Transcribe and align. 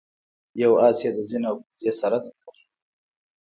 یو 0.61 0.71
آس 0.87 0.97
یې 1.05 1.11
د 1.15 1.19
زین 1.29 1.43
او 1.49 1.55
کیزې 1.67 1.91
سره 2.01 2.17
درکړی. 2.23 2.63